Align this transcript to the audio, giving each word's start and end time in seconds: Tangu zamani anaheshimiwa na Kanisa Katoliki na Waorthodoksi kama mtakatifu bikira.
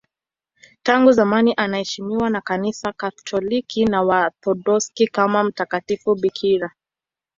Tangu 0.83 1.11
zamani 1.11 1.53
anaheshimiwa 1.57 2.29
na 2.29 2.41
Kanisa 2.41 2.93
Katoliki 2.97 3.85
na 3.85 4.01
Waorthodoksi 4.03 5.07
kama 5.07 5.43
mtakatifu 5.43 6.15
bikira. 6.15 6.71